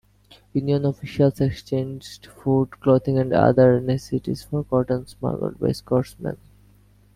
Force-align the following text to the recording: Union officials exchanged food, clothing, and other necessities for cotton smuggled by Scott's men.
Union 0.53 0.83
officials 0.85 1.39
exchanged 1.41 2.25
food, 2.25 2.71
clothing, 2.79 3.19
and 3.19 3.33
other 3.33 3.79
necessities 3.79 4.41
for 4.41 4.63
cotton 4.63 5.05
smuggled 5.05 5.59
by 5.59 5.71
Scott's 5.71 6.15
men. 6.19 6.37